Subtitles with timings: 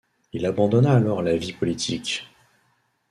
[0.33, 2.25] Il abandonna alors la vie politique.